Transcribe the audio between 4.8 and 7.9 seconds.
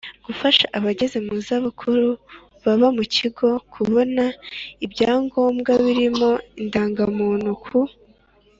ibyangombwa birimo indangamuntu ku